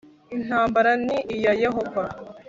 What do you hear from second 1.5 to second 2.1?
Yehova